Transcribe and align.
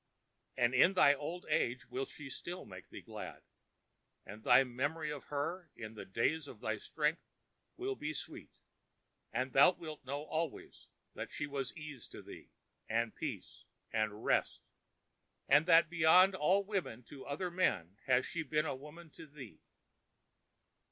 And 0.57 0.73
in 0.73 0.95
thine 0.95 1.13
old 1.17 1.45
age 1.47 1.85
will 1.87 2.07
she 2.07 2.27
still 2.31 2.65
make 2.65 2.89
thee 2.89 3.03
glad, 3.03 3.43
and 4.25 4.43
thy 4.43 4.63
memory 4.63 5.11
of 5.11 5.25
her 5.25 5.69
in 5.75 5.93
the 5.93 6.05
days 6.05 6.47
of 6.47 6.59
thy 6.59 6.79
strength 6.79 7.21
will 7.77 7.93
be 7.95 8.11
sweet, 8.11 8.49
for 9.31 9.45
thou 9.45 9.73
wilt 9.73 10.03
know 10.03 10.23
always 10.23 10.87
that 11.13 11.31
she 11.31 11.45
was 11.45 11.77
ease 11.77 12.07
to 12.07 12.23
thee, 12.23 12.49
and 12.89 13.13
peace, 13.13 13.63
and 13.93 14.25
rest, 14.25 14.61
and 15.47 15.67
that 15.67 15.87
beyond 15.87 16.33
all 16.33 16.63
women 16.65 17.03
to 17.03 17.23
other 17.27 17.51
men 17.51 17.99
has 18.07 18.25
she 18.25 18.41
been 18.41 18.65
woman 18.79 19.11
to 19.11 19.27
thee." 19.27 19.61